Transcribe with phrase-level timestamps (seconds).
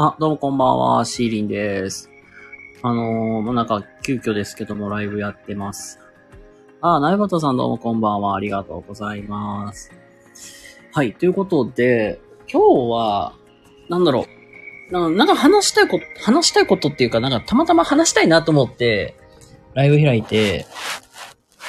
[0.00, 2.08] あ、どうもこんばんは、シーリンです。
[2.82, 5.98] あのー、もうなんか、急遽ですけども、ライブやってます。
[6.80, 9.90] あ、ナイバトさんどうもこんばんは、ありがとうございます。
[10.92, 13.32] はい、ということで、今日は、
[13.88, 14.26] なんだろ
[14.92, 19.16] う、なんか話したいこと、話したいことっていうか、なんかたまたま話したいなと思って、
[19.74, 20.66] ライブ開いて、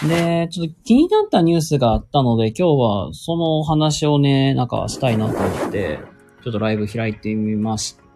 [0.08, 6.00] で、ちょっと気になったニュースがあったので、今日はそのお話をね、なんかしたいなと思って、
[6.44, 8.09] ちょっとライブ開いてみました。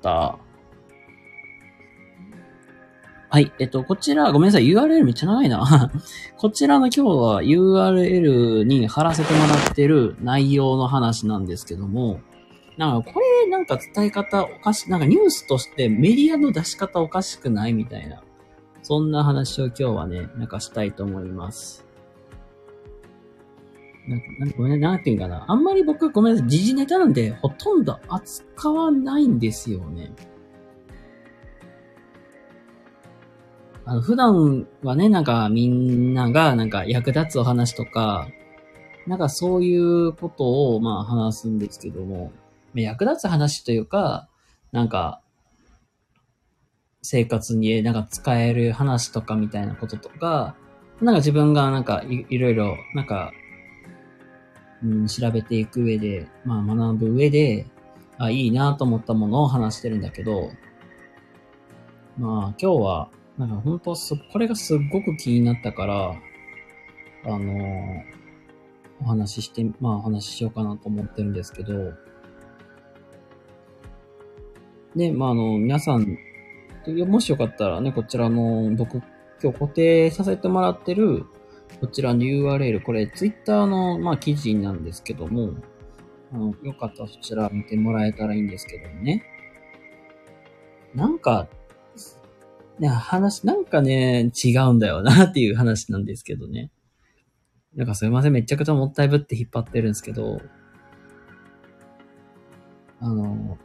[3.30, 3.52] はい。
[3.58, 4.68] えっと、こちら、ごめんなさい。
[4.68, 5.92] URL めっちゃ長いな。
[6.38, 12.20] こちらの今日は URL に貼らせてもらってる内容の話なんですけども、
[12.78, 18.22] なんかこれなんか伝え方おかし、なんかニュースとしてメディアの出し方おかしくないみたいな。
[18.84, 21.88] そんな話を今日はね、なんかしたいと思います。
[24.08, 25.46] なんか、なんかごめん、なんていうかな。
[25.48, 26.50] あんまり僕は、ごめんなさい。
[26.50, 30.12] 時事ネタなんで、ほとんど扱わないんですよね。
[33.86, 38.28] あの、普段はね、なんかみんながなんか役立つお話とか、
[39.08, 42.32] なんかそういうことをまあ話すんですけども、
[42.73, 44.30] 役立つ話というか、
[44.72, 45.22] なんか、
[47.02, 50.56] 生活になんか使える話とかみたいなこととか、
[51.02, 53.34] なんか自分がなんかいいろいろ、なんか、
[54.84, 57.66] うん、調べていく上で、まあ学ぶ上で、
[58.17, 60.52] あ、いいなと思ったものを話してるんだけど、
[62.17, 66.16] まあ今日は、なんか本当す、これがすっごく気になったから、
[67.26, 68.04] あの
[69.02, 71.94] お話しして、まあお話ししようかなと思ってるんですけど、
[74.95, 76.17] で、まああの、皆さん、
[77.08, 79.02] もしよかったらね、こちらの、僕、
[79.42, 81.26] 今日固定させてもらってる、
[81.83, 85.54] こちらの URL、これ、ツイッターの、まあ、記事なんですけども、
[86.32, 89.26] あのよかったらそちら見てもらえたらいいんですけどね。
[90.95, 91.49] なんか、
[92.80, 96.71] ね、話、なんかね、違うんだよなっていう話なんですけどね。
[97.76, 100.39] なんかすいません、めちゃくちゃもったいぶって引っ張ってるんですけど、
[103.02, 103.58] あの、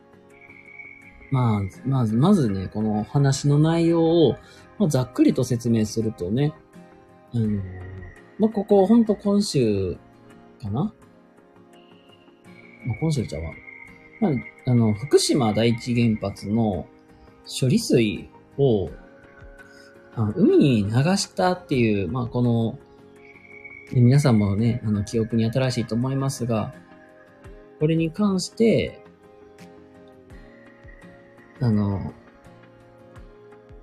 [1.31, 4.33] まあ、まず、まずね、この話の内容を、
[4.77, 6.53] まあ、ざっくりと説明するとね、
[7.33, 7.63] あの、
[8.39, 9.97] まあ、ここ、ほんと今週
[10.63, 10.93] かな？
[12.85, 13.53] まあ、今週ちゃうわ。
[14.21, 14.33] まあ、
[14.71, 16.87] あの、福島第一原発の
[17.61, 18.91] 処理水を、
[20.15, 22.79] あの海に流したっていう、まあ、この、
[23.93, 26.75] 皆さんもね、あの、記憶に新しいと思いますが、
[27.81, 29.05] これに関して、
[31.61, 32.13] あの、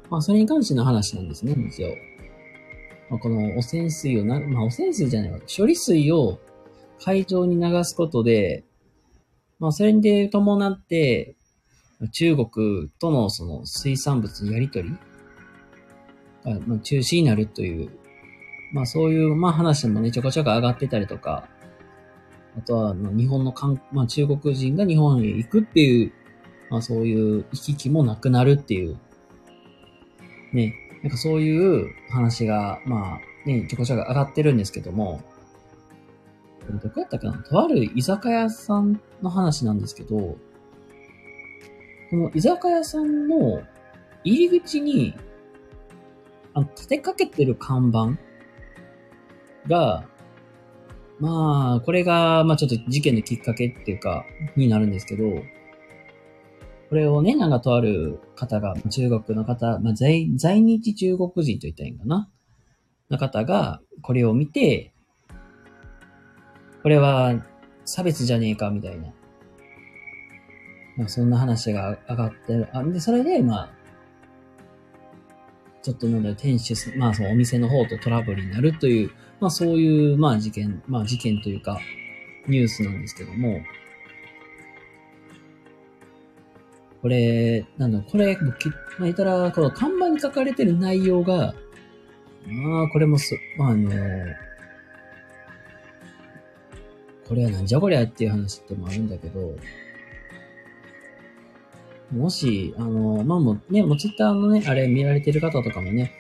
[0.10, 1.90] まあ、それに関しての話なんですね、一応。
[3.10, 5.40] まあ、この汚染水をな、まあ、汚染水じゃないわ。
[5.56, 6.40] 処理水を
[7.04, 8.64] 海上に流すことで、
[9.60, 11.36] まあ、それで伴って、
[12.12, 14.90] 中国とのその水産物のやりとり
[16.44, 17.90] が、まあ、中止になるという、
[18.74, 21.48] まあ、そういう、まあ、話もね、ちょこちょこ上がってたりとか、
[22.58, 26.14] あとは、日本の観、まあ、中国人が日本へ行くっていう、
[26.70, 28.98] まあ、そういう行き来もなくなるっていう、
[30.54, 30.74] ね、
[31.06, 35.22] なんかそういう話が、まあ、ね、ちょこちょこ上がってるんですけども、
[36.66, 37.44] これどこやったかな？
[37.44, 40.38] とある居酒屋さんの話なんですけど、こ
[42.12, 43.62] の居酒屋さんの
[44.24, 45.14] 入り口に、
[46.56, 48.18] あの、立てかけてる看板
[49.68, 50.08] が、
[51.20, 55.24] まあ、これが、まあちょっと事件のきっかけっていうか、になるんですけど、
[56.90, 62.30] これをね、なんかとある方が、中国の方、まあ在、在日中国人と言ったらいいんかな
[63.10, 64.94] の方が、これを見て、
[66.84, 67.44] これは
[67.86, 69.14] 差別じゃねえか、みたいな。
[70.98, 72.68] まあ、そんな話が上がってる。
[72.72, 73.70] あで、それで、まあ、
[75.82, 81.80] ちょっとなんだ店主、まあ、そのお店の方とトラブルになるという、まあ、そういう、まあ、事件、まあ、事件というか、
[82.48, 83.60] ニュースなんですけども、
[87.06, 91.54] これ、なんだ、これ、まあ、言ったら、この看板に書かれてる内容が、
[92.48, 93.92] まあ、これもす、まあ、あの、
[97.28, 99.56] これはなんじゃこりゃっていう話ってもあるんだけど、
[102.12, 106.12] もし、あの、まあもうね、もうツイッターのね、あれ見られてる方とかもね、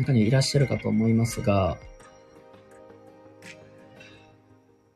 [0.00, 1.78] 中にいらっしゃるかと思いますが、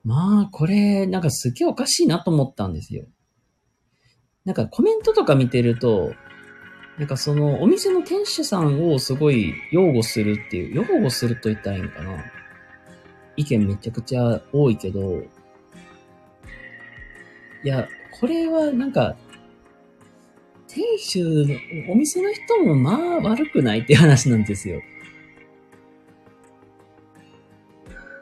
[0.03, 3.05] まあ、これ、なんかすげえおかしいなと思ったんですよ。
[4.45, 6.15] なんかコメントとか見てると、
[6.99, 12.25] なんかそのお店の店主さんをすごい擁護するっていう、擁護すると言ったらいいのかな。
[13.37, 15.23] 意見めちゃくちゃ多いけど、
[17.65, 19.17] いや、これはなんか、
[20.69, 21.47] 店主、
[21.91, 24.81] お店の人もまあ悪くないっていう話なんですよ。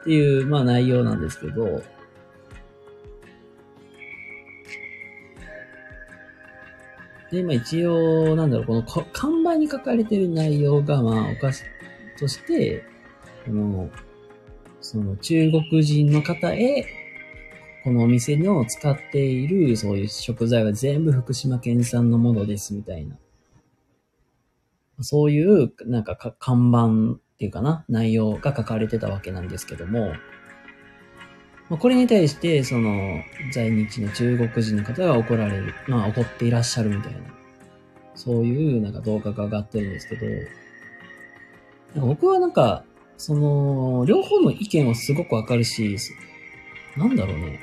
[0.01, 1.81] っていう、まあ内容なんですけど、
[7.31, 8.83] で、まあ一応、なんだろう、この
[9.13, 11.63] 看板に書かれてる内容が、まあお菓子
[12.19, 12.83] として、
[13.45, 13.89] この、
[14.81, 16.85] その中国人の方へ、
[17.83, 23.17] このお店の使っているそういう食材は全部福島県産のものですみたいな。
[24.99, 30.13] そういう、なんかか看板っていうかな、内容が書かれてたわけなんですけども、
[31.71, 33.23] まあ、これに対して、その、
[33.53, 37.19] 在日の中国人の方が怒られる、まあ怒っていらっしゃるみたいな、
[38.13, 40.17] そういうなんか動画が上がってるんですけ
[41.95, 42.83] ど、僕はなんか、
[43.15, 45.95] その、両方の意見はすごくわかるし、
[46.97, 47.57] なんだろうね。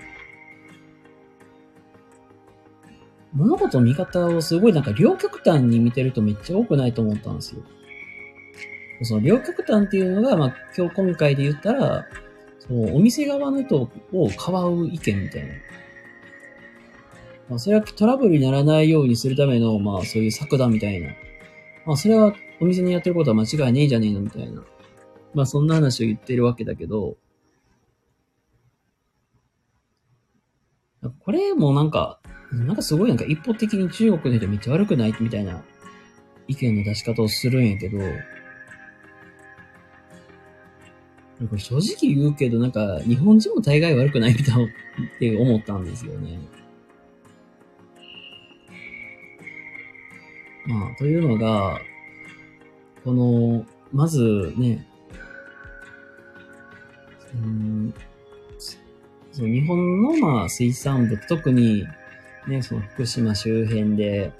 [3.35, 7.61] 物事の見方をすごいなんか両極端に見てるとめっちゃ多くないと思ったんですよ。
[9.03, 12.07] その両極端っていうのが、まあ今日今回で言ったら、
[12.69, 15.55] そのお店側の人をかわう意見みたいな。
[17.49, 21.09] まあそれはトラブルにならないようにするための、まあそういう策だみたいな。
[21.87, 24.63] まあそれはお店にやってることは間違いねえじゃねえのみたいな。
[25.33, 27.17] まあそんな話を言ってるわけだけど、
[31.21, 32.21] これもなんか、
[32.53, 35.15] なんかすごいなんか一方的に中国の人めっちゃ悪くない？
[35.21, 35.63] みたいな
[36.49, 37.99] 意見の出し方をするんやけど、
[41.47, 44.69] これ正直言うけど、なんか日本人も大概悪くないみたいっ
[45.21, 46.39] て思ったんですよね。
[50.67, 51.81] まあ、というのが、
[53.05, 54.87] この、まずね、
[57.35, 57.95] うん、
[59.33, 61.87] その日本のまあ水産物、特に
[62.49, 64.33] ね、その福島周辺で、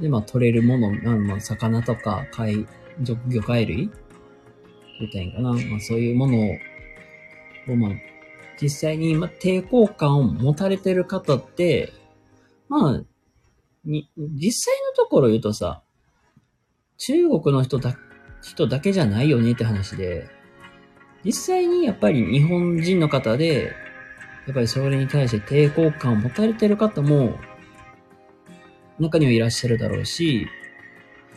[0.00, 2.66] で、まあ取れるもの、まあ、魚とか貝、
[3.00, 3.90] 魚介類
[5.00, 5.52] みたいかな。
[5.52, 6.38] まあそういうもの
[7.72, 7.90] を、まあ、
[8.60, 11.92] 実際に、まあ、抵抗感を持たれてる方って、
[12.68, 13.02] まあ、
[13.84, 15.82] に、実際のところ言うとさ、
[16.96, 17.96] 中国の人だ、
[18.42, 20.28] 人だけじゃないよねって話で、
[21.24, 23.72] 実際にやっぱり日本人の方で、
[24.46, 27.38] やっぱりそれに対して抵抗感を持たれてる方も、
[28.98, 30.48] 中にはいらっしゃるだろうし、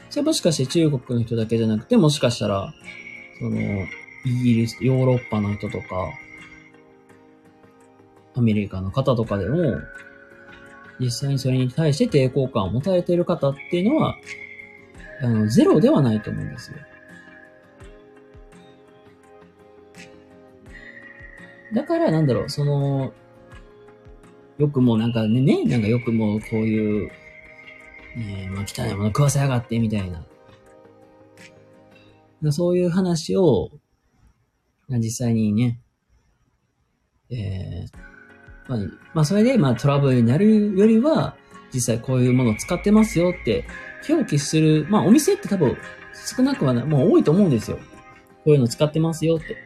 [0.10, 2.74] それもしかして中国の人だけじゃなくて、もしかしたら、
[3.42, 3.60] その、
[4.24, 5.86] イギリス、ヨーロッパの人とか、
[8.36, 9.82] アメリカの方とかでも、
[11.00, 14.16] 実際にそれに対して抵抗感を持たれている方っていうのは、
[15.24, 16.78] あの、ゼロではないと思うんですよ。
[21.74, 23.12] だから、なんだろう、その、
[24.60, 27.12] よくもなんかね、ね、なんかよくもこういう、
[28.16, 30.24] ねまあ汚いもの食わせやがって、みたいな。
[32.50, 33.69] そういう話を、
[34.90, 35.80] 実際にね、
[37.30, 38.12] えー、
[38.68, 38.80] まあ、
[39.14, 41.36] まあ、それで、まあ、トラブルになるよりは、
[41.74, 43.66] 実際こういうものを使ってますよって
[44.10, 45.78] 表記する、まあ、お店って多分
[46.36, 47.78] 少なくはない、もう多いと思うんですよ。
[48.44, 49.57] こういうの使ってますよって。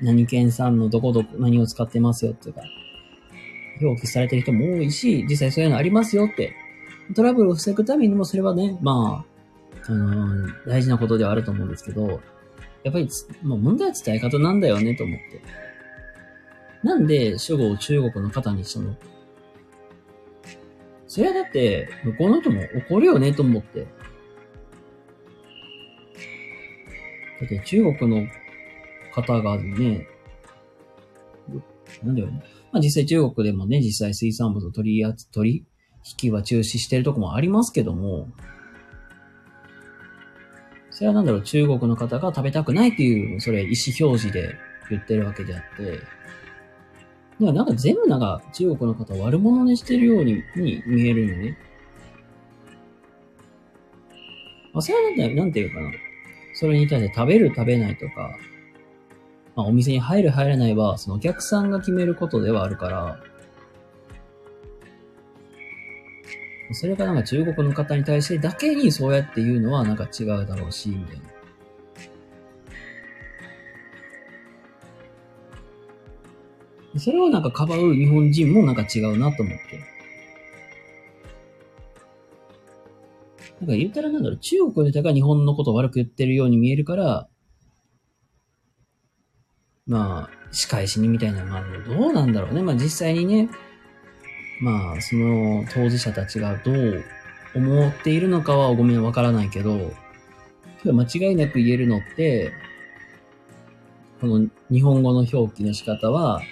[0.00, 2.62] 何県産のどこどこ、何を使ってますよっていうか、
[3.80, 6.54] 表記されてる人も多いし、実際そういうのありますよって。
[7.14, 9.33] トラブルを防ぐためにもそれはね、まあ、
[9.86, 12.20] あのー、大事なことではあると思うんですけど、
[12.82, 13.08] やっぱり、
[13.42, 15.42] もう問題は伝え方なんだよねと思って。
[16.82, 18.94] なんで、主語を中国の方にしたの？
[21.06, 23.84] それはだって、向こうの人も怒るよねと思って。
[23.84, 23.88] だ
[27.46, 28.26] って中国の
[29.12, 30.06] 方がね、
[32.02, 32.42] なんだよね。
[32.72, 35.64] まあ実際中国でもね、実際水産物取り扱、取
[36.22, 38.28] 引は中止してるとこもありますけども、
[40.94, 44.54] それはなんだろう、中国の方が食べたくないっていう、それ意思表示で
[44.88, 46.06] 言ってるわけであって、だか
[47.40, 51.58] らなんか全部なんか中国の方悪者にしてるようにに見えるよね。
[54.72, 55.90] まあ、それはなんて、なんていうかな。
[56.54, 58.38] それに対して食べる食べないとか、
[59.56, 63.20] まあ、お店に入る入らないは、そのお客さんが決めることではあるから、
[66.72, 71.24] それがなんか中国の方に対してだけにそうやって言うのはなんか違うだろうし、みたいな。
[76.98, 79.94] それをなんかかばう日本人もなんか違うなと思って。
[83.60, 87.28] なんか言ったらなんだろう、中国の人が日本のことを悪く言ってるように見えるから、
[89.86, 92.62] まあ、仕返しにみたいな、まあ、どうなんだろうね。
[92.62, 93.50] まあ実際にね、
[94.60, 97.04] まあ、その当事者たちがどう
[97.54, 99.92] 思っているのかはごめんわからないけど、
[100.84, 102.52] 間違いなく言えるのって、
[104.20, 106.42] この日本語の表記の仕方は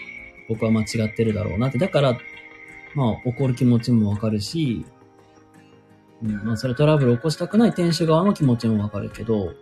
[0.48, 1.78] 僕は間違ってるだろうなって。
[1.78, 2.18] だから、
[2.94, 4.84] まあ怒る気持ちもわかるし、
[6.22, 9.52] うん、まあそれトラブル起こしたくない店主側の気持ちもわかるけど、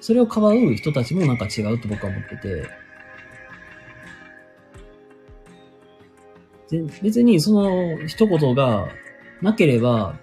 [0.00, 2.68] それをかばう人たちもなんか違うと僕は思ってて、
[7.02, 8.88] 別にその一言が
[9.42, 10.18] なければ、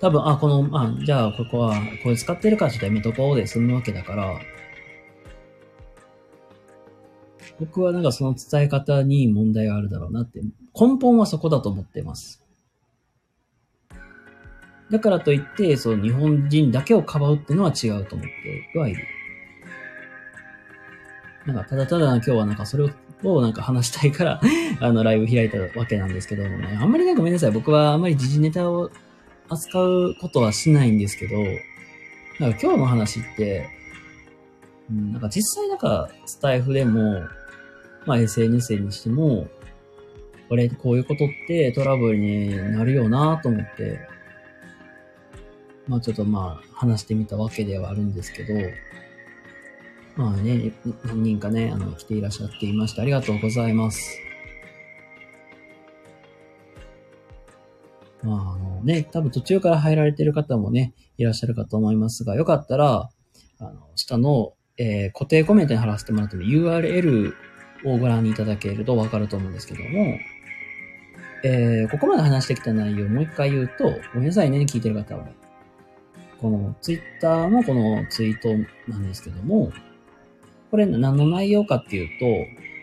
[0.00, 4.40] 多分、あ、この、あ、じゃあここはこれ使ってるからちょっとやめとこうで済むわけだから、
[7.60, 10.40] 僕はなんかその伝え方に問題があるだろうなって、
[10.78, 12.42] 根本はそこだと思ってます。
[14.90, 18.28] だからといって、その日本人だけをかばうっていうのは違うと思っ
[18.72, 19.04] てはいる。
[21.46, 22.90] なんか、ただただ今日はなんかそれを
[23.24, 24.40] をなんか話したいから
[24.80, 26.78] あの、ライブ開いたわけなんですけどもね。
[26.80, 27.50] あんまりなんかごめんなさい。
[27.50, 28.90] 僕はあんまり時事ネタを
[29.48, 31.36] 扱うことはしないんですけど、
[32.40, 33.68] なんか今日の話って、
[34.90, 37.22] うん、なんか実際なんかスタイフでも、
[38.06, 39.48] まあ SNS にしても、
[40.48, 44.00] これ、こういうことってトラブルになるよなと思って、
[45.88, 48.54] まあちょっとまあ話してみたわけではあるんですけど、
[50.16, 50.72] まあね、
[51.04, 54.18] 何人かね、あの、来ていらっしゃっていまして、ありがとうございます。
[58.22, 63.08] まあ、あのね、多分途中から入られている方もね、いらっしゃるかと思いますが、よかったら、
[63.58, 67.32] あの、下の、えー、固定コメントに貼らせてもらっても URL
[67.84, 70.18] をご覧いただけるとわかると思うんですけども、
[71.44, 75.26] えー、ここまで話してきた内容をもう一回言うと、ごめんなさいね、聞いてる方は。
[76.40, 78.48] このツイッターのこのツイート
[78.90, 79.72] なんですけども、
[80.72, 82.18] これ何の内容かっていう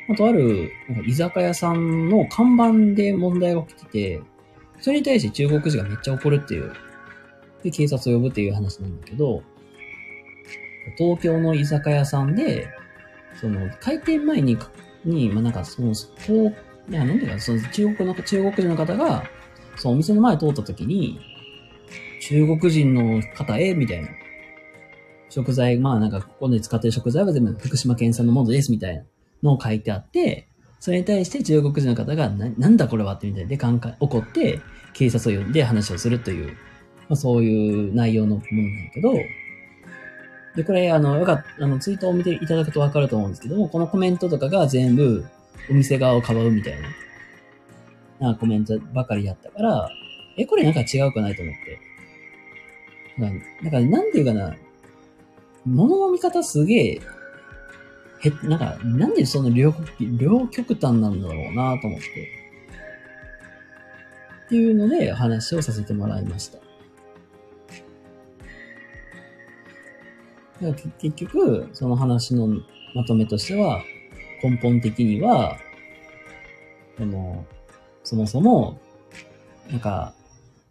[0.08, 0.72] と、あとある
[1.08, 4.22] 居酒屋さんの看板で問題が起きてて、
[4.80, 6.72] それに対して中国人がめっちゃ怒るっていう、
[7.64, 9.42] で、警察を呼ぶっていう話なんだけど、
[11.00, 12.70] 東京の居酒屋さんで、
[13.42, 14.56] その、開店前に、
[15.04, 19.24] に、まあ、なんかその、東、いや、なんていうか、その中国の、中国人の方が、
[19.78, 21.20] そのお店の前通った時に、
[22.22, 24.10] 中国人の方へ、みたいな。
[25.30, 29.04] 食材、まあなんかここで使ってる食材は全部福島県産のものです、みたいな
[29.44, 30.48] のを書いてあって、
[30.80, 33.58] それに対して中国人の方が、ななんだこれはってみたいで、
[34.00, 34.62] 怒って、
[34.94, 39.14] 警察を呼んで話をするという、まあ、そういう内容のものなんだけど、
[40.56, 45.26] で、これ、あの、よかった、あの、ツイートを見ていただくとわかると思うんですけども、このコメントとかが全部、
[45.70, 46.74] お店側をかばうみたい
[48.20, 49.90] な、なコメントばかりだったから、
[50.38, 51.80] え、これなんか違うくないと思って。
[53.64, 54.56] だから、なんていうかな、
[55.70, 57.02] 物の見方すげえ
[58.22, 62.06] へ、なんか、なんでその両両極端なんだろうなと思って。
[64.46, 66.60] っていうので話をさせてもらいました。
[71.00, 72.48] 結局、その話の
[72.94, 73.82] まとめとしては、
[74.44, 75.58] 根本的には、
[76.98, 77.46] その、
[78.04, 78.82] そもそも、
[79.70, 80.14] なんか、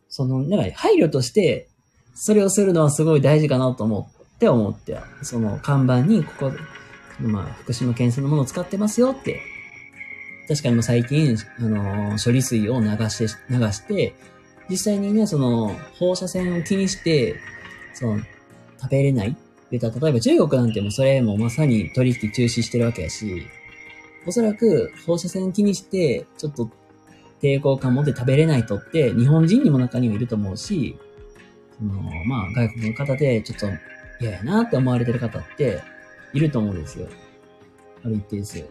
[0.08, 1.68] その、なんか配慮として、
[2.14, 6.52] それをするのはすごい大事かなと思ってって思って、その看板にここ、
[7.20, 9.40] まあ、福島県産のものを使ってますよって。
[10.46, 14.14] 確かにもう最近、あのー、処理水を流して、流して、
[14.70, 17.34] 実際にね、その、放射線を気にして、
[17.92, 18.20] その、
[18.80, 19.36] 食べれない
[19.72, 23.44] で、例えば中国なんてもそれもまさに取引中止してるわけやし、
[24.24, 26.70] おそらく放射線気にして、ちょっと
[27.42, 30.96] 抵抗感持って食べれない人って日本人にも中にはいると思うし、
[31.76, 33.66] その、まあ外国の方でちょっと
[34.20, 35.82] 嫌やなって思われてる方って、
[36.32, 37.08] いると思うんですよ。
[38.04, 38.64] ある一定数。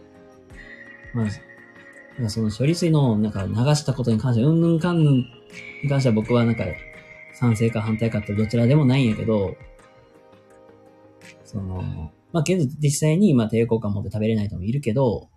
[1.13, 1.25] ま
[2.25, 5.13] あ、その処理水のなんか流したことに関して、うんぬんかんぬん
[5.83, 6.65] に関しては僕はなんか
[7.33, 9.55] 賛成か反対かってどちらでもないんやけど、
[11.43, 15.29] その、まあ、けど実際にまあ抵抗感持って食べれない人もいるけど、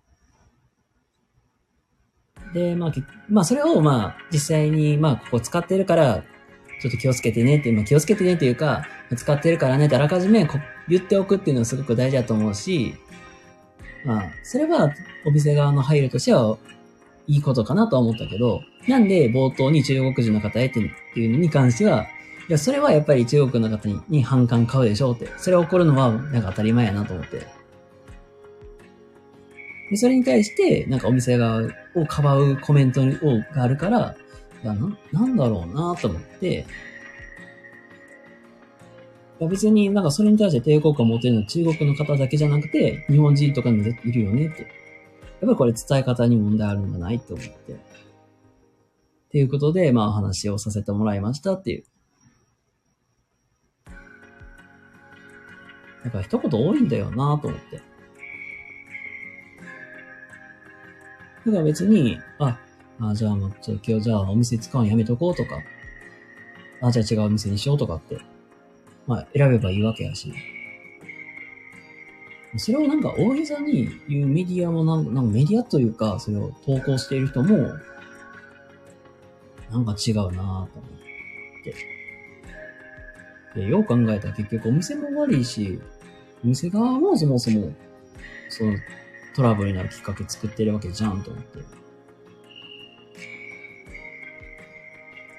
[2.55, 2.93] で、まあ、
[3.29, 6.25] まあ、それをまあ、実際にまあ、ここ使ってるから、
[6.81, 10.49] ちょっと気をつけてねって、まあ、気をつけてねっていうか、使ってるからねってあらかじめ
[10.89, 12.95] 言っておくっていうのはすごく大事だと思うし、
[14.05, 14.93] まあ、それは
[15.27, 16.57] お店側の配慮としては
[17.27, 22.07] いいことかなとは思ったけど、なんで冒頭に中国人の方へっていうのに関しては、
[22.49, 25.29] いや、それはやっぱり中国の方にに反感買うでしょうって。
[25.37, 27.47] それ起こるのはなんか当たり前やなと思って。
[29.91, 31.63] で、それに対して、なんかお店側
[31.95, 33.03] をかばうコメント
[33.55, 34.17] があるから、
[34.62, 34.75] な、
[35.12, 36.67] なんだろうなと思って、
[39.49, 44.62] 別になんかそれに対して抵抗感を持てるのは中国の方だけじゃなくて、日本人とかにもいるよねって。
[44.62, 44.71] やっ
[45.40, 47.73] ぱりこれ伝え方に問題あるんじゃないって思って。
[47.73, 47.76] っ
[49.31, 51.85] ていうことで、まあお話をさせてもらいましたっていう。
[56.05, 57.83] だから一言多いんだよなと思って。
[61.47, 62.59] だから別に、あ、
[63.00, 65.62] あじゃあもう、ちょ今日じゃあお店使うのやめとこうとか、
[66.83, 68.19] あ、じゃあ違うお店にしようとかって、
[69.07, 70.33] まあ選べばいいわけやし。
[72.57, 77.75] それをなんか大げさに言うメディアもなんか、なんかメディアというか、それを投稿している人も、
[79.71, 80.66] なんか違うなぁと思っ
[81.64, 81.75] て。
[83.54, 85.80] で、よう考えたら結局お店も悪いし、
[86.45, 87.73] お店側もそもそも、
[88.49, 88.76] その
[89.35, 91.80] トラブルになるきっかけ作ってるわけじゃんと思って。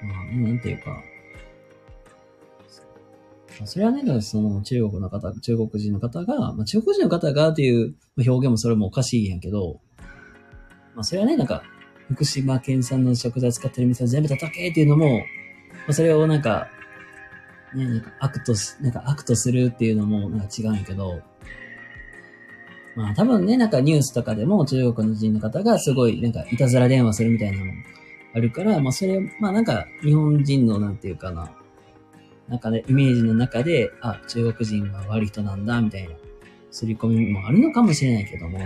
[0.02, 1.02] まあ、なんていうか、
[3.64, 9.80] それはね、その中国の方、中国人の方が、まあ、中国人の方がっていう表現もそれもおかしいやんけど、
[10.94, 11.62] まあそれはね、なんか、
[12.10, 15.24] 福島県産の食材使ってる店を全部叩けっていうのも、ま
[15.88, 16.68] あ、それをなんか、
[17.74, 21.22] ね、なんか悪とし、なんか悪とするっていうのもなんか違うんやけど、
[22.94, 27.72] まあ多分ね、なんかニュースとかでも中国の人の方がすごいなんかいたずら電話するみたいなの
[28.34, 31.52] あるから、まあそれ、まあなんか日本人のなんていうかな、
[32.48, 36.14] なんかね、イメージの中で、あ、中国人は悪い人なんだ、みたいな、
[36.70, 38.58] 刷り込みもあるのかもしれないけども、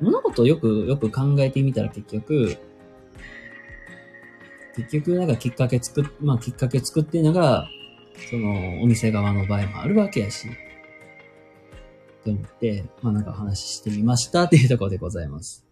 [0.00, 2.56] 物事をよく、よく考えてみたら結局、
[4.76, 7.68] 結局なんかきっかけ作っ、まあきっかけ作ってるのが、
[8.30, 10.48] そのお店側の場合もあるわけやし、
[12.24, 15.69] と思って、まあなんか話してみましたっていうところでございます。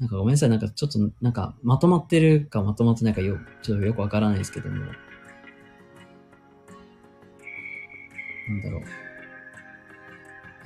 [0.00, 4.76] なんかごめんなさい、なんかちょっと、なんかまとまってるかまとまってないかよ、ちょっとよくわからないですけども。
[4.78, 4.86] なん
[8.62, 8.82] だろう。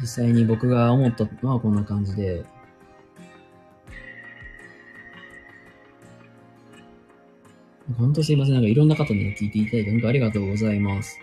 [0.01, 2.45] 実際に僕が思ったのはこんな感じで、
[7.99, 8.55] 本当すいません。
[8.55, 11.19] なんかいろんな方に聞いていただいて、本当ありがとうございます。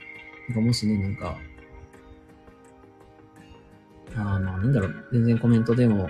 [0.50, 1.38] なんかもしね、なんか、
[4.16, 6.10] あまあなんだろう、全然コメントでも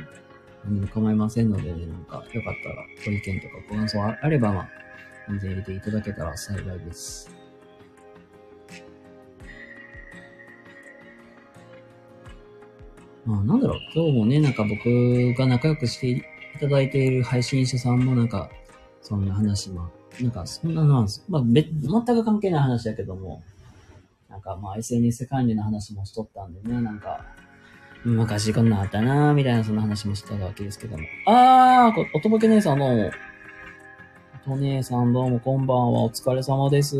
[0.65, 4.69] 何も構いませんのでね、なんかよかったらご意見とかご感想あれば、まあ、
[5.29, 7.29] 全然入れていただけたら幸いです。
[13.25, 16.23] まあなんだろう、今日もね、なんか僕が仲良くしてい
[16.59, 18.49] ただいている配信者さんもなんか、
[19.01, 23.43] そんな話も、なんかそんなのは、まあ別、全く関係ない話だけども、
[24.29, 27.25] なんかまあ SNS 管理の話もしとったんでね、なんか、
[28.03, 31.03] 昔こんなあったなぁ、みたいなそんな話もしてたわけですけども。
[31.27, 33.11] あー、おとぼけ姉さんどうも。
[34.47, 36.03] おと姉さんどうもこんばんは。
[36.03, 36.97] お疲れ様です。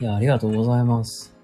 [0.00, 1.34] いや、ありがとうございます。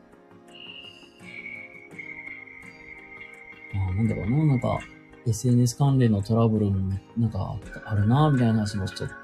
[3.74, 4.80] あなんだろうな、なんか、
[5.26, 9.14] SNS 関連のトラブルも、なんか、あるな、みたいな話もしちゃって。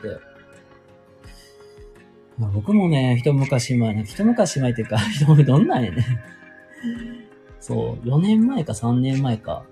[2.38, 4.96] まあ、僕もね、一昔前、一昔前っていうか、
[5.44, 6.38] どんなんやね。
[7.60, 9.64] そう、4年前か3年前か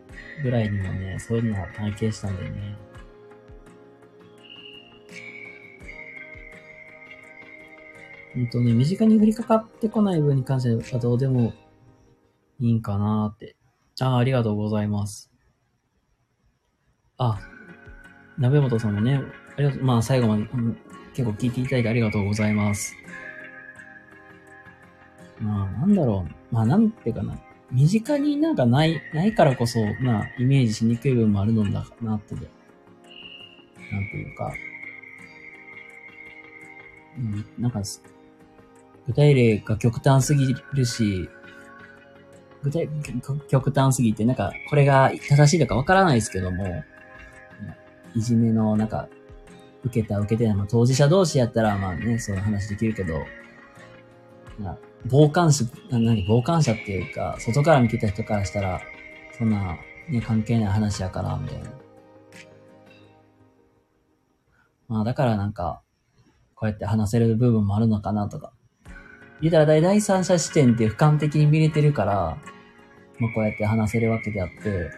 [0.43, 2.77] ぐらいにもね、そういうのは体験したんだよね。
[8.35, 11.55] 本当ね、身近に降りかかってこない分に関してはどうでも
[12.61, 13.57] いいんかなーって。
[14.01, 15.31] ああ、ありがとうございます。
[17.17, 17.41] あ、
[18.37, 19.23] 鍋本さんもね、
[19.57, 20.77] ありがとう、まあ最後まで、うん、
[21.15, 22.95] 結構聞いていただいてありがとうございます。
[25.41, 26.46] まあ、なんだろう。
[26.51, 27.39] まあ、なんていうかな。
[27.73, 32.03] 身近になんかない、ないからこそ、まあ、イメージしにくい部分もあるのだなって。
[32.03, 32.37] なんて
[34.17, 34.53] いうか。
[37.19, 37.83] うん、なんか、
[39.07, 41.29] 具体例が極端すぎるし、
[42.63, 42.89] 具体、
[43.49, 46.85] 極端すぎて、なんか、これが正しいのかわからないですけども、
[48.15, 49.09] いじめの、なんか、
[49.85, 53.25] 受けた受けてない、まあ、当事者同士やったら、まあね、そういう話できるけど、
[54.59, 54.79] まあ、
[55.11, 58.81] 傍観者、何、傍観者っていうか、外から見てた人からしたら、
[59.39, 61.71] そんな、ね、関係ない話やから、みたいな。
[64.89, 65.83] まあ、だからなんか、
[66.55, 68.53] こうやって話せる部分もあるのかなとか。
[69.41, 72.39] 言うたら第三者視点って俯瞰的に見れてるから、
[73.19, 74.91] まあこうやって話せるわけであって、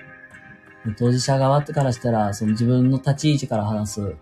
[0.96, 4.16] 当事者側からしたら、その自分の立ち位置から話すこ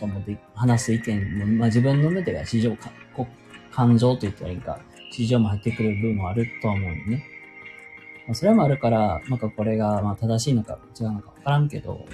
[0.00, 2.90] ともで、話す意見も、まあ自分の目では市場か、
[3.70, 4.78] 感情と言ったらいいか、
[5.12, 7.24] 市場も入ってくる部分もあるとは思うよね。
[8.26, 12.06] まあ、それもあるから、なんかこれがまあ正しいのか違うのかわからんけど、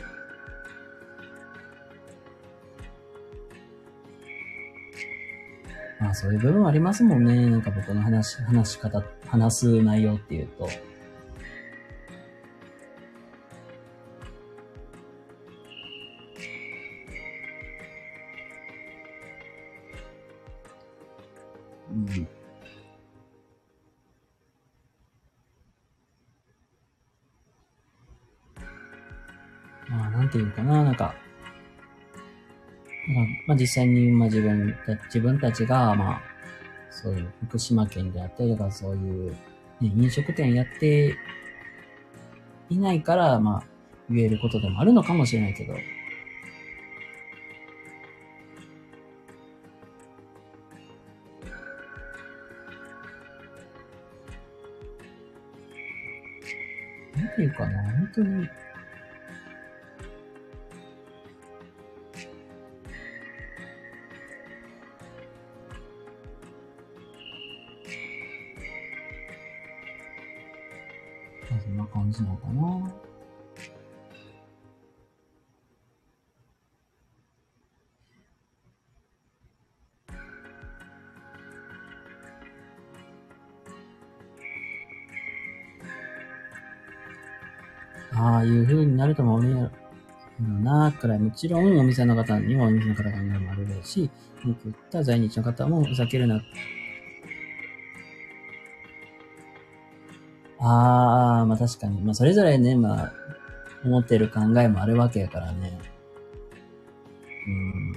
[6.01, 7.47] まあそういう部分ありますもんね。
[7.49, 10.69] なんか僕の話、話し方、話す内容っていうと。
[21.91, 22.38] うん。
[29.89, 31.15] まあ、なんていうかな、なんか、
[33.47, 36.23] まあ、実際に、まあ自分た、自分たちが、まあ、
[36.91, 39.37] そういう福島県であったりとか、そういう、ね、
[39.81, 41.17] 飲食店やって
[42.69, 43.63] いないから、まあ、
[44.11, 45.83] 言えることでもあるのかもしれないけど、なん
[57.37, 58.49] ていうかな、本当に、
[72.09, 72.95] 感じなのかな。
[88.21, 89.71] ああいう風になるとも思うや
[90.41, 94.11] ろな、くらい、もちろんお店の方にはお店の方考えもあるだろうし、
[94.45, 96.41] 僕言った在日の方もふざけるな。
[100.71, 102.03] ああ、まあ確かに。
[102.03, 103.13] まあそれぞれね、まあ、
[103.85, 105.79] 思ってる考えもあるわけやからね。
[107.47, 107.95] うん。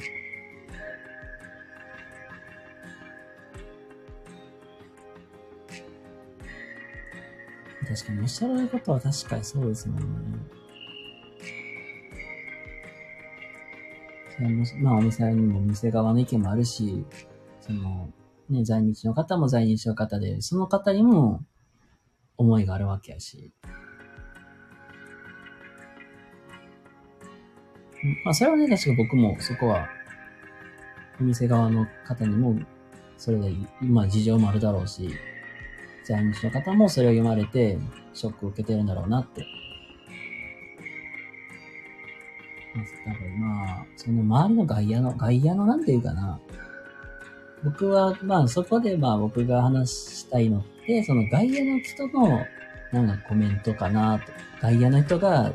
[7.87, 10.39] 確かにおっしゃられることは確かにそうですもんね。
[14.33, 17.05] それもまあお店にもお店側の意見もあるし、
[17.59, 18.09] その、
[18.49, 21.43] ね、在日の方も在日の方で、その方にも
[22.41, 23.53] 思いがあるわけやし。
[28.25, 29.87] まあそれはね、確か僕もそこは、
[31.19, 32.55] お店側の方にも、
[33.17, 35.09] それで、まあ事情もあるだろうし、
[36.03, 37.77] 在日の方もそれを読まれて、
[38.13, 39.45] ショックを受けてるんだろうなって。
[42.73, 46.39] まあ、多分まあ、その周りの外野の、外野のなんていうかな。
[47.63, 52.45] 僕は、まあそこでまあ僕が話したいのって、その外野の人の
[52.91, 54.31] なんかコメントかなと。
[54.61, 55.53] 外野の人が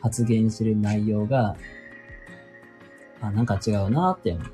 [0.00, 1.56] 発言する内容が、
[3.20, 4.52] あ、なんか違うなって思って。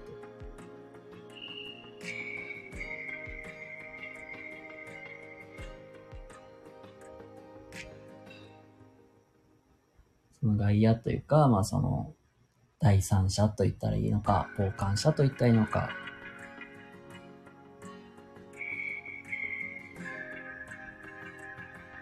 [10.41, 12.15] その外野というか、まあその、
[12.81, 15.91] 第三者と言ったらいいのか、傍観者と言ったらいいのか。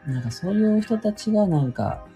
[0.09, 2.07] なんかそういう人たちがなんか、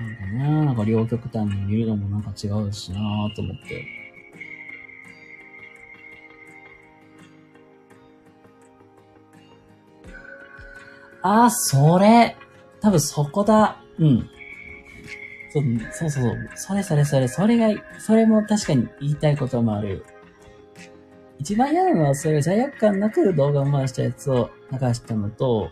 [0.00, 3.86] なんかね、なんか両極端に見るのもなんか違うしなぁと思って。
[11.22, 12.36] あ、それ
[12.80, 13.76] 多分そこだ。
[13.98, 14.30] うん。
[15.52, 16.50] そうそうそうそう。
[16.54, 17.28] それそれそれ。
[17.28, 20.04] それが、それも確かに言いたいこともある。
[21.44, 25.68] 一番嫌なのは、それ罪悪感なく動画を回したやつを流したのと、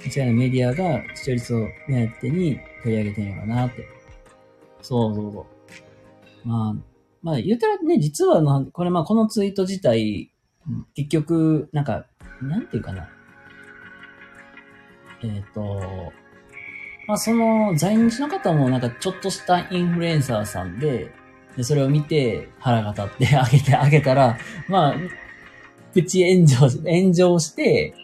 [0.00, 3.88] こちらのメディアが視聴率を目当てに取り上げてるのかなって。
[4.82, 5.46] そうそうそ
[6.44, 6.48] う。
[6.48, 6.74] まあ、
[7.22, 10.30] まあ言ったらね、実はな、これまあこのツイート自体、
[10.94, 12.06] 結局、なんか、
[12.40, 13.08] なんていうかな。
[15.24, 16.12] えっ、と、
[17.08, 21.12] まあその在日の方もなんかちょっとしたインフルエンサーさんで、
[21.56, 24.38] でそれを見て腹が立って あげてあげたら、
[24.68, 24.94] まあ、
[25.92, 27.94] プチ炎上、炎上して、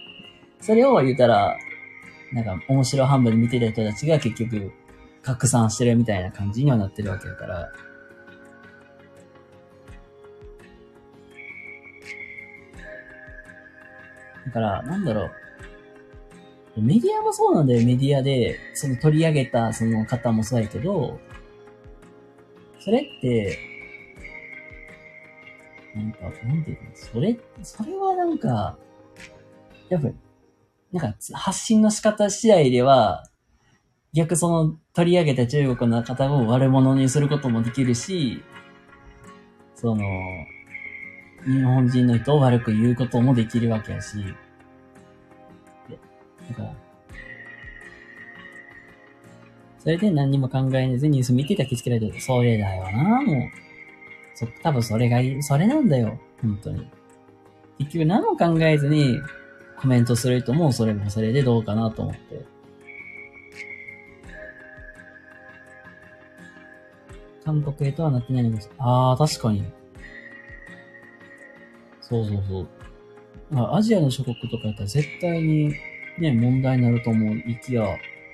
[0.60, 1.56] それを言ったら、
[2.32, 4.72] なんか面白半分で見てた人たちが結局
[5.22, 7.72] 拡散してるみたいな感じにはなってるわけだから。
[14.46, 15.30] だから、なんだろ
[16.76, 16.80] う。
[16.82, 21.18] メディアもそうなんだよ、メディアで、その取り上げたその方もそうやけど、
[22.80, 23.58] それって、
[25.94, 28.78] なんか、なんていうの、それ、それはなんか、
[29.88, 30.08] やっぱ、
[30.92, 33.24] なんか発信の仕方次第では、
[34.12, 38.42] 逆その取り上げた中国の方を悪者にすることもできるし、
[39.74, 40.04] その、
[41.44, 44.16] 日本人の人を悪く言うこともできるわけやし、
[45.88, 45.98] で
[46.48, 46.74] だから、
[49.80, 53.36] それで何にも考えずにニュース見てたけつけられて、それだよな、もう。
[54.34, 56.86] そ、多分それがいい、それなんだよ、本当に。
[57.78, 59.18] 結局何も考えずに
[59.80, 62.44] コメントする人もそれもそれでどうかなと思って。
[67.42, 68.70] 韓国へとはなってないのです。
[68.78, 69.64] ああ、確かに。
[72.02, 72.68] そうそうそう。
[73.54, 75.74] あ、アジアの諸国とかやったら絶対に
[76.18, 77.34] ね、問題になると思う。
[77.34, 77.84] いきや、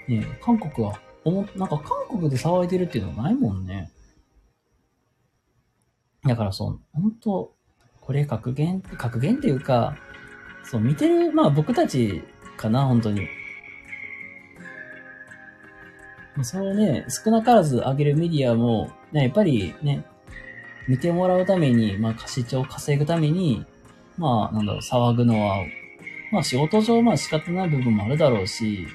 [0.08, 3.90] ね、韓国は、おも、なんか韓国で騒いでるっていうのはないもんね。
[6.24, 7.52] だからそう、本当
[8.00, 9.96] これ格言、格言っていうか、
[10.62, 12.22] そう、見てる、まあ僕たち
[12.56, 13.26] かな、本当に。
[16.42, 20.04] それね、少なからず上げるメディアも、ね、やっぱりね、
[20.86, 23.66] 見てもらうために、まあ、歌詞帳を稼ぐために、
[24.16, 25.64] まあ、なんだろう、騒ぐのは、
[26.30, 28.86] まあ、仕事上、まあ、仕方ない部分もあるだろうし、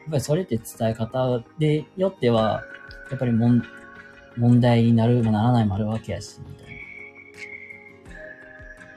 [0.00, 2.62] やっぱりそれって伝え方でよっては、
[3.10, 3.62] やっぱりもん
[4.36, 6.80] 問題になる、まあ、ならないもあるわけやし、みたいな。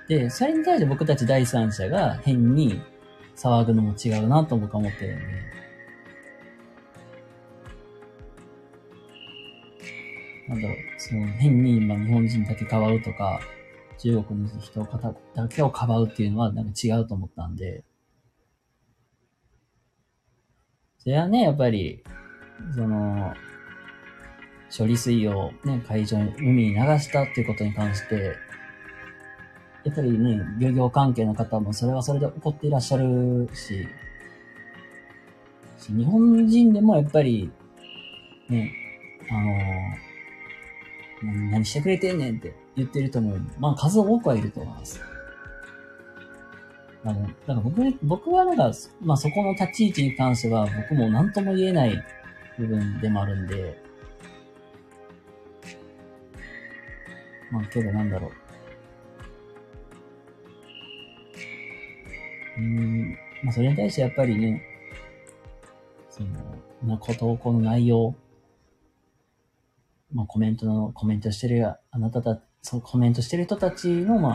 [0.07, 2.81] で、それに対して僕たち第三者が変に
[3.35, 5.25] 騒ぐのも違うなと僕は思ってるんで、
[10.49, 13.39] なんだろう、その変に今日本人だけかばうとか、
[13.97, 14.83] 中国の人
[15.35, 17.83] だけをかばうっていうのはなんか違うと思ったんで、
[21.03, 22.01] それはね、やっぱり、
[22.73, 23.33] その、
[24.75, 28.37] 処理水をね、海上に、海に流したっていうことに関して、
[29.83, 33.85] やっぱりね、漁業関係の方もそれはそれで怒っていらっしゃるし、
[35.89, 37.51] 日本人でもやっぱり、
[38.47, 38.71] ね、
[39.29, 39.33] あ
[41.25, 45.01] の何してくれてんねんって言ってる人も、まあ数多くはいると思います。
[47.05, 52.03] あの、だから僕僕はなんか、まあそこの立ち位置に関しては僕も何とも言えない
[52.57, 53.81] 部分でもあるんで、
[57.51, 58.31] まあけどなんだろう。
[62.59, 64.63] うん、まあそれに対してやっぱりね、
[66.09, 66.29] その、
[66.85, 68.15] な、投稿の内容
[70.13, 74.33] まあ、コメントの、コメントしてる、あなたた、そのコメントしてる人たちの、まあ、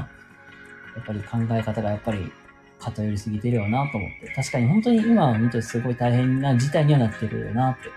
[0.97, 2.33] やっぱり考え方がやっぱり
[2.79, 4.33] 偏りすぎてるよなと思って。
[4.35, 7.91] 確かに本当に今見てすごい大変な事態にはなってるよなって。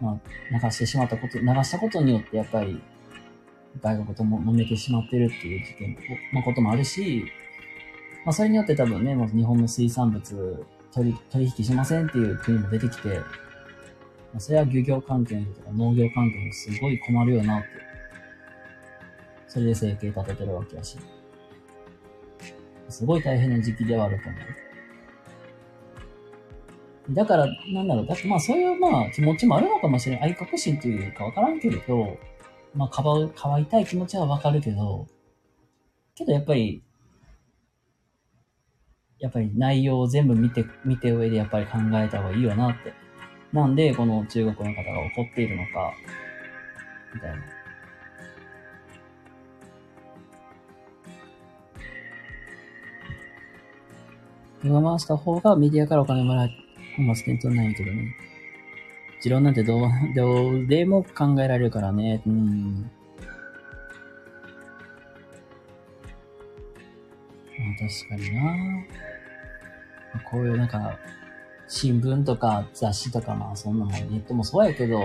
[0.00, 2.80] まあ、流してしまったこと、流したことによってやっぱり、
[3.80, 5.96] 外国とも揉めてしまってるっていう事件
[6.32, 7.24] のこともあるし、
[8.24, 13.24] まあそれによって多分ね、もう日本の水産物取り、取引しませんっていう国も出てきて、ま
[14.36, 17.68] あそれは漁業関係の人とか農業関係にすごい困るよなって。
[19.48, 20.98] それで生計立ててるわけやし。
[22.88, 24.38] すごい大変な時期ではあると思
[27.10, 27.14] う。
[27.14, 28.06] だから、なんだろう。
[28.06, 30.30] だってまあそういうまあ気持ちもあるのかもしれない。
[30.30, 32.18] 愛国心というかわからんけれど、
[32.74, 35.06] まあかばう、かばいたい気持ちはわかるけど、
[36.14, 36.82] けどやっぱり、
[39.18, 42.92] やっぱり内容を全部見て、見て上でやっぱり考えた方がいいよなって
[43.52, 45.92] なんでこの中国の方が怒っているのか、
[47.14, 47.57] みたいな。
[54.64, 56.50] 今回した方がメディアからお金もらえ、
[56.96, 58.16] 本末転倒ないけどね。
[59.20, 62.22] 持論なんてどう、どうでも考えられるからね。
[62.26, 62.90] うん。
[67.58, 68.84] まあ確かにな
[70.30, 70.98] こういうなんか、
[71.68, 75.00] 新聞とか雑誌とかまあそんなもんネットもそうやけど、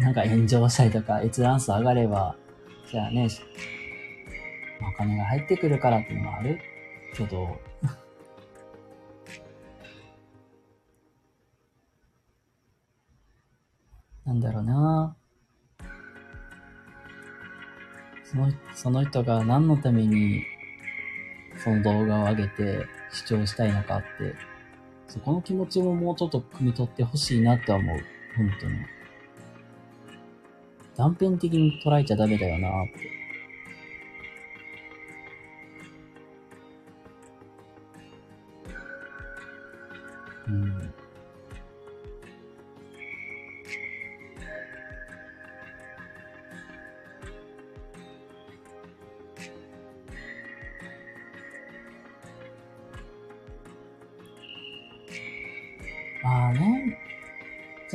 [0.00, 2.36] なんか炎上したりとか閲覧数上がれば、
[2.90, 3.28] じゃあね、
[4.80, 6.58] お金が入ってくるからっていうのもある
[7.14, 7.58] けど、
[14.24, 15.16] なんだろうな
[18.24, 20.42] その、その人が何のために
[21.62, 24.34] その動画を上げて視聴したいのかって
[25.08, 27.98] そこの気持ちももうちょっと汲み取ってほしいなって思う。
[28.36, 28.72] 本当に。
[30.96, 33.21] 断片的に捉えちゃダメだよなって。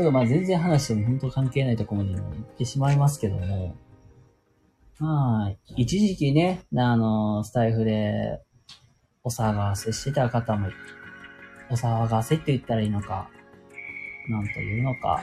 [0.08, 2.24] とまあ全然話とも本当関係ないところに行っ
[2.58, 3.76] てしまいますけども、
[5.00, 8.41] まあ、一時期ね、あの、スタイフで
[9.24, 10.70] お騒がせしてた方も、
[11.70, 13.30] お騒がせって言ったらいいのか、
[14.30, 15.22] なんというのか、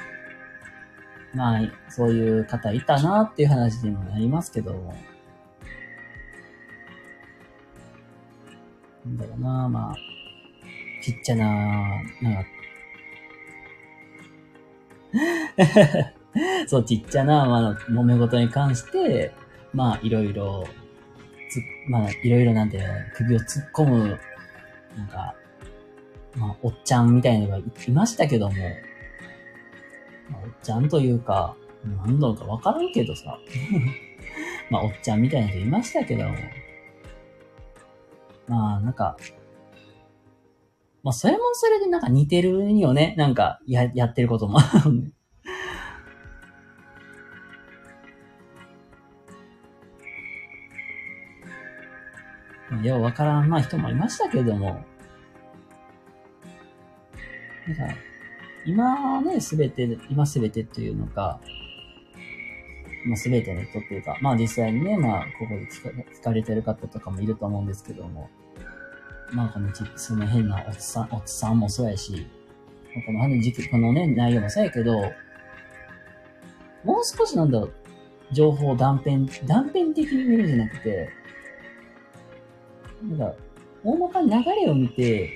[1.35, 4.95] まあ、そういう方いたなっていう話にもなりますけども、
[9.07, 9.95] なんだろうな、まあ、
[11.03, 11.47] ちっちゃな、
[12.21, 12.49] なんか、
[16.67, 19.33] そう、ちっちゃな、まあ、揉め事に関して、
[19.73, 20.67] まあ、いろいろ、
[21.51, 22.83] つ、まあ、いろいろなんて、
[23.15, 24.19] 首を突っ込む、
[24.97, 25.35] なんか、
[26.37, 28.55] まあ、おっちゃんみたいなのがいましたけども、
[30.31, 31.57] まあ、おっちゃんというか、
[32.05, 33.39] 何度かわからんけどさ。
[34.71, 36.35] まあ、おっちゃんみたいな人いましたけども。
[38.49, 39.17] まあ、なんか、
[41.05, 43.15] まあ、それもそれでなんか似てるよね。
[43.19, 44.59] なんか、や、やってることも。
[52.83, 54.83] ようわからん、まあ人もいましたけども。
[57.69, 57.95] なんか、
[58.65, 61.39] 今ね、すべて、今すべてというのか、
[63.07, 68.31] まあすべての人っていうか、まあ実際にね、まあここで聞か聞かれてる方とかもいると思うんですけども、
[69.35, 72.27] まあこのその変なおっさん、おっさんもそうやし、
[73.07, 75.03] この時期、このね、内容もそうやけど、
[76.85, 77.73] もう少しなんだろう、
[78.33, 81.11] 情報断片、断片的に見るんじゃなくて、
[83.03, 83.35] なんか、
[83.83, 85.33] 大まかに流れを見て、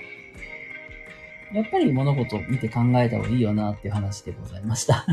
[1.52, 5.06] やっぱり物事を見て考えた方がいいよなっていう話でございました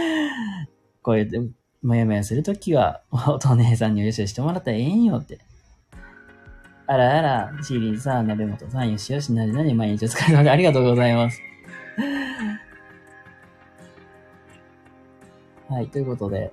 [1.00, 1.40] こうやって、
[1.80, 5.38] もやもやするときは、おと姉さんによししてもらったらええんよって。
[6.86, 11.40] あらあら、シーリンさん、鍋本さん、よしよし、なになに毎日お疲れ様でありがとうございます。
[15.70, 16.52] はい、ということで。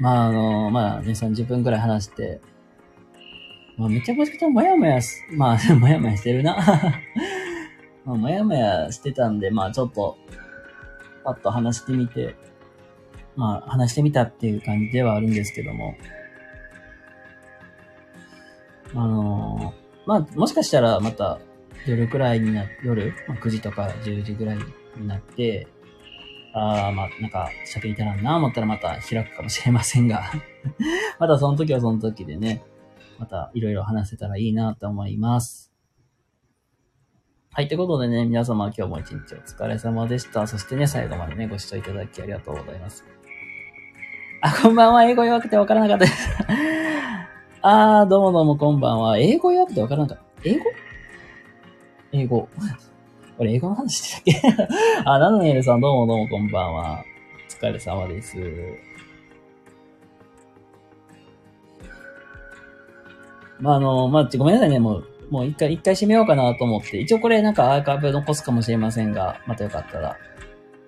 [0.00, 2.40] まあ、あの、まあ、ね、30分くらい話して、
[3.76, 6.56] まあ、めちゃくちゃもやもやす、まあ、もやもやしてるな。
[8.04, 10.18] まあ、もやもやしてたんで、まあ、ちょっと、
[11.22, 12.34] パッと話してみて、
[13.36, 15.94] まあ、話してみたっていう感じではあるんですけども。
[18.94, 21.40] あのー、まあ、もしかしたらまた
[21.86, 24.58] 夜くらいにな、夜、まあ、9時とか10時ぐらい
[24.96, 25.68] になって、
[26.54, 30.22] ああ、まあ、なんか、喋りたらんな思ったらまた開くかもしれませんが
[31.18, 32.62] またその時はその時でね、
[33.18, 35.72] またいろいろ話せたらいいなと思います。
[37.52, 37.68] はい。
[37.68, 40.46] ということでね、皆様今日も一日お疲れ様でした。
[40.46, 43.04] そしてね、最後までね、ご視聴いただきありがとうございます。
[44.40, 45.04] あ、こんばんは。
[45.04, 46.93] 英語弱くてわからなかったです
[47.66, 49.16] あー、どうもどうもこんばんは。
[49.18, 50.24] 英語弱くてわからなかった。
[50.44, 50.64] 英語？
[52.12, 52.48] 英語。
[53.38, 54.68] これ英語の話してたっけ？
[55.06, 57.02] あ、ナノネルさんどうもどうもこんばんは。
[57.48, 58.36] お疲れ様です。
[63.60, 70.18] まあ、あの、まあ、ごめんなさいね、もう、もう一回、一回閉めようかなと思って、一応これなんかアーカイブ残すかもしれませんが、またよかったら、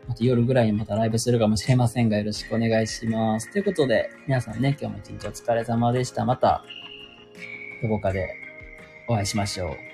[0.08, 3.50] また夜ぐらいにまたライブするかもしれませんが、よろしくお願いします。
[3.50, 6.24] ということで、皆さんね、今日も一日お疲れ様でした。
[6.24, 6.64] また、
[7.82, 8.34] どこかで
[9.08, 9.85] お会いしましょう。